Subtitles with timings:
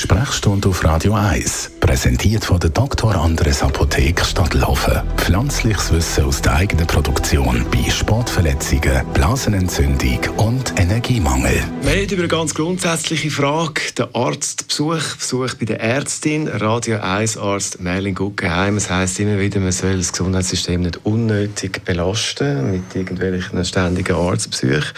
[0.00, 3.14] Sprechstunde auf Radio 1, präsentiert von der Dr.
[3.14, 5.02] Andres Apotheke Stadtlaufen.
[5.18, 11.62] Pflanzliches Wissen aus der eigenen Produktion bei Sportverletzungen, Blasenentzündung und Energiemangel.
[11.82, 13.82] Wir reden über eine ganz grundsätzliche Frage.
[13.98, 18.78] Der Arztbesuch, Besuch bei der Ärztin, Radio 1 Arzt Merlin Guggenheim.
[18.78, 24.94] Es heisst immer wieder, man soll das Gesundheitssystem nicht unnötig belasten mit irgendwelchen ständigen Arztbesuchen.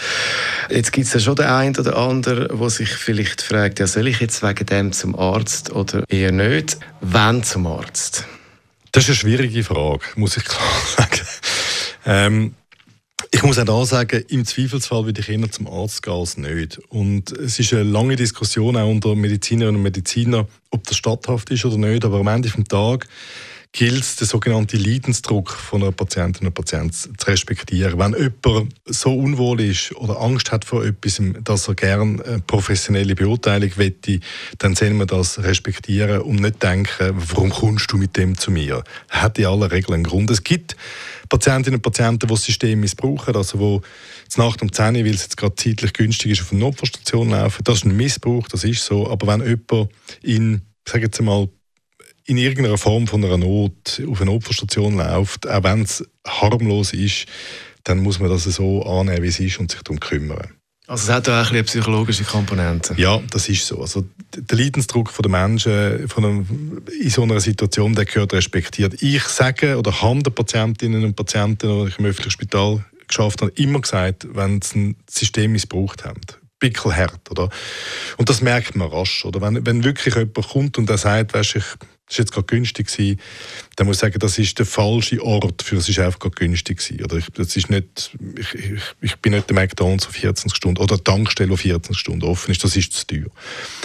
[0.69, 4.07] Jetzt gibt es ja schon den einen oder anderen, der sich vielleicht fragt, ja, soll
[4.07, 6.77] ich jetzt wegen dem zum Arzt oder eher nicht?
[7.01, 8.25] Wann zum Arzt?
[8.91, 10.61] Das ist eine schwierige Frage, muss ich klar
[10.97, 11.27] sagen.
[12.05, 12.55] Ähm,
[13.31, 16.77] ich muss auch da sagen, im Zweifelsfall würde ich eher zum Arzt gehen als nicht.
[16.89, 21.65] Und es ist eine lange Diskussion auch unter Medizinerinnen und Medizinern, ob das statthaft ist
[21.65, 22.05] oder nicht.
[22.05, 23.09] Aber am Ende des Tages
[23.73, 27.97] gilt es, den sogenannten Leidensdruck von einer Patientin oder Patient zu respektieren.
[27.97, 33.15] Wenn jemand so unwohl ist oder Angst hat vor etwas, dass er gerne eine professionelle
[33.15, 34.19] Beurteilung wette,
[34.59, 38.83] dann soll man das respektieren und nicht denken, warum kommst du mit dem zu mir?
[39.09, 40.29] Hat in aller Regel einen Grund.
[40.29, 40.77] Es gibt
[41.27, 43.81] Patientinnen und Patienten, die das System missbrauchen, also wo
[44.37, 47.63] Nacht um 10 Uhr, weil es jetzt gerade zeitlich günstig ist, auf eine Notfallstation laufen.
[47.63, 49.09] Das ist ein Missbrauch, das ist so.
[49.09, 49.89] Aber wenn jemand
[50.21, 51.49] in, sage jetzt mal,
[52.25, 57.25] in irgendeiner Form von einer Not auf eine Opferstation läuft, auch wenn es harmlos ist,
[57.83, 60.53] dann muss man das so annehmen, wie es ist und sich darum kümmern.
[60.85, 62.93] Also es hat auch eine psychologische Komponente.
[62.97, 63.79] Ja, das ist so.
[63.81, 69.01] Also der Leidensdruck der Menschen von einem, in so einer Situation, der gehört respektiert.
[69.01, 73.51] Ich sage oder habe den Patientinnen und Patienten, die ich im öffentlichen Spital geschafft habe,
[73.55, 76.19] immer gesagt, wenn sie ein System missbraucht haben,
[76.59, 77.49] pickelhart, oder?
[78.17, 79.39] Und das merkt man rasch, oder?
[79.39, 81.65] Wenn, wenn wirklich jemand kommt und der sagt, weißt, ich
[82.07, 83.19] das war jetzt gerade günstig, gewesen,
[83.75, 86.79] dann muss ich sagen, das ist der falsche Ort für es ist einfach gerade günstig
[86.79, 87.03] gewesen.
[87.03, 90.81] Oder ich, das ist nicht, ich, ich, ich bin nicht der McDonalds auf 14 Stunden
[90.81, 93.29] oder die Tankstelle auf 14 Stunden offen ist, das ist zu teuer.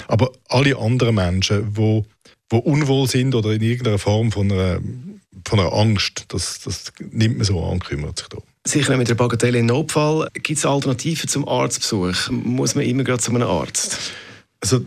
[0.08, 2.04] Aber alle anderen Menschen, die,
[2.52, 4.80] die unwohl sind oder in irgendeiner Form von einer,
[5.46, 8.44] von einer Angst, das, das nimmt man so an kümmert sich darum.
[8.66, 10.28] Sicher mit der Bagatelle in Notfall.
[10.34, 12.28] Gibt es Alternativen zum Arztbesuch?
[12.30, 13.98] Muss man immer gerade zu einem Arzt?
[14.60, 14.84] Also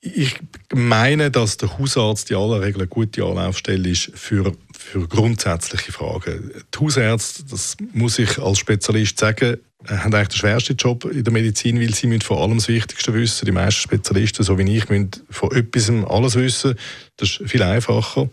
[0.00, 0.40] ich
[0.72, 6.52] meine, dass der Hausarzt in aller Regel eine gute Anlaufstelle ist für, für grundsätzliche Fragen.
[6.74, 11.32] Die Hausärzte, das muss ich als Spezialist sagen, haben eigentlich den schwersten Job in der
[11.32, 13.46] Medizin, weil sie müssen vor allem das Wichtigste wissen.
[13.46, 16.74] Die meisten Spezialisten, so wie ich, müssen von etwas alles wissen.
[17.16, 18.28] Das ist viel einfacher.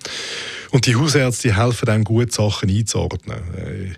[0.72, 3.38] Und die Hausärzte helfen einem gut, Sachen einzuordnen.
[3.56, 3.94] Äh,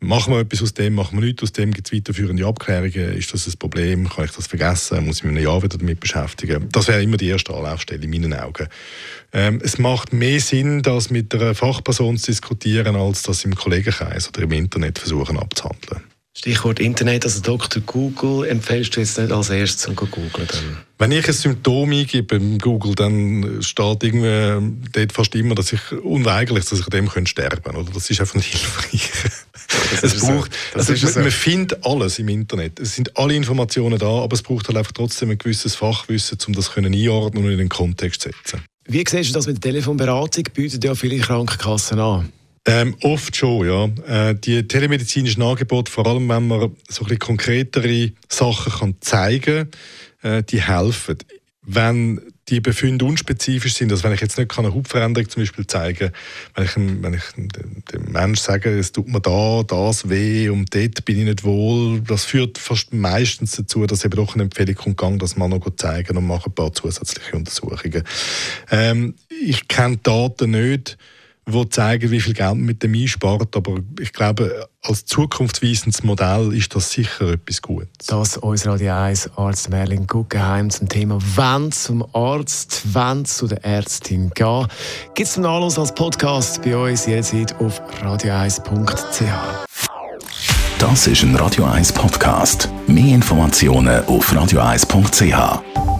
[0.00, 3.32] machen wir etwas aus dem, machen wir nichts aus dem, gibt es weiterführende Abklärungen, ist
[3.32, 6.68] das ein Problem, kann ich das vergessen, muss ich mich ein Jahr wieder damit beschäftigen.
[6.72, 8.68] Das wäre immer die erste Anlaufstelle in meinen Augen.
[9.32, 14.28] Ähm, es macht mehr Sinn, das mit einer Fachperson zu diskutieren, als das im Kollegenkreis
[14.28, 16.02] oder im Internet versuchen abzuhandeln.
[16.38, 17.82] Stichwort Internet, also Dr.
[17.82, 20.30] Google empfehlst du jetzt nicht als erstes zum Google?
[20.46, 20.78] Dann?
[20.96, 25.90] Wenn ich ein Symptom eingebe im Google, dann steht irgendwie dort fast immer, dass ich
[25.90, 27.90] unweigerlich, dass ich dem könnte sterben könnte.
[27.92, 29.10] Das ist einfach nicht hilfreich.
[30.00, 30.78] es braucht, so.
[30.78, 32.78] also man, man, findet alles im Internet.
[32.78, 36.52] Es sind alle Informationen da, aber es braucht halt einfach trotzdem ein gewisses Fachwissen, um
[36.52, 38.62] das können einordnen und in den Kontext zu setzen.
[38.86, 40.44] Wie siehst du das mit der Telefonberatung?
[40.54, 42.32] Bietet ja viele Krankenkassen an.
[42.68, 44.30] Ähm, oft schon, ja.
[44.30, 49.70] Äh, die telemedizinischen Angebote, vor allem wenn man so ein konkretere Sachen kann zeigen
[50.20, 51.16] kann, äh, die helfen.
[51.62, 56.12] Wenn die Befunde unspezifisch sind, also wenn ich jetzt nicht eine Hautveränderung zum Beispiel zeigen
[56.54, 57.22] wenn ich, wenn ich
[57.92, 62.00] dem Menschen sage, es tut mir da, das weh und dort bin ich nicht wohl,
[62.00, 66.16] das führt fast meistens dazu, dass eben doch eine Empfehlung kommt, dass man noch zeigen
[66.16, 68.02] und machen ein paar zusätzliche Untersuchungen.
[68.70, 70.96] Ähm, ich kenne Daten nicht,
[71.52, 73.56] die zeigen, wie viel Geld man mit dem einspart.
[73.56, 77.88] Aber ich glaube, als zukunftsweisendes Modell ist das sicher etwas Gutes.
[78.06, 83.64] Das uns Radio 1 Arzt Merlin Guggenheim zum Thema «Wann zum Arzt, wann zu der
[83.64, 84.66] Ärztin gehen».
[85.14, 89.22] Gibt es zum Nachlass als Podcast bei uns jederzeit auf radio1.ch.
[90.78, 92.68] Das ist ein Radio 1 Podcast.
[92.86, 95.97] Mehr Informationen auf radio1.ch.